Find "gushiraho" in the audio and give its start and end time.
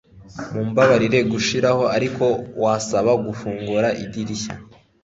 1.31-1.83